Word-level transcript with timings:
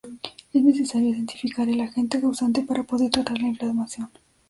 Es 0.51 0.63
necesario 0.63 1.09
identificar 1.09 1.69
el 1.69 1.79
agente 1.79 2.19
causante 2.19 2.63
para 2.63 2.81
poder 2.81 3.11
tratar 3.11 3.37
la 3.39 3.49
inflamación. 3.49 4.09